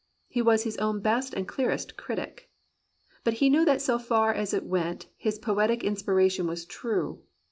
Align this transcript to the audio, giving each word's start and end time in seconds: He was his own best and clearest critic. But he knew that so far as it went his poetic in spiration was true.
He 0.27 0.41
was 0.41 0.63
his 0.63 0.77
own 0.77 0.99
best 0.99 1.31
and 1.35 1.47
clearest 1.47 1.95
critic. 1.95 2.49
But 3.23 3.35
he 3.35 3.51
knew 3.51 3.63
that 3.65 3.83
so 3.83 3.99
far 3.99 4.33
as 4.33 4.51
it 4.51 4.65
went 4.65 5.09
his 5.15 5.37
poetic 5.37 5.83
in 5.83 5.93
spiration 5.93 6.47
was 6.47 6.65
true. 6.65 7.21